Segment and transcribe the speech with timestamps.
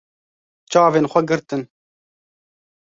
[0.71, 1.61] Çavên xwe girtin.